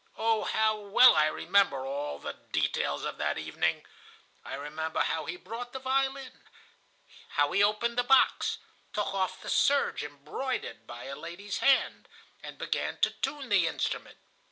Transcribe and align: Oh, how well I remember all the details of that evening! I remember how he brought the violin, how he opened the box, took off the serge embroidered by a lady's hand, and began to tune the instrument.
Oh, 0.17 0.45
how 0.45 0.79
well 0.79 1.15
I 1.15 1.27
remember 1.27 1.85
all 1.85 2.17
the 2.17 2.35
details 2.51 3.05
of 3.05 3.19
that 3.19 3.37
evening! 3.37 3.85
I 4.43 4.55
remember 4.55 5.01
how 5.01 5.25
he 5.25 5.37
brought 5.37 5.73
the 5.73 5.79
violin, 5.79 6.41
how 7.37 7.51
he 7.51 7.61
opened 7.61 7.99
the 7.99 8.03
box, 8.03 8.57
took 8.93 9.13
off 9.13 9.39
the 9.43 9.47
serge 9.47 10.03
embroidered 10.03 10.87
by 10.87 11.03
a 11.03 11.15
lady's 11.15 11.59
hand, 11.59 12.07
and 12.41 12.57
began 12.57 12.97
to 13.01 13.11
tune 13.11 13.49
the 13.49 13.67
instrument. 13.67 14.17